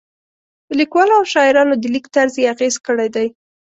[0.65, 3.27] په لیکوالو او شاعرانو د لیک طرز یې اغېز کړی دی.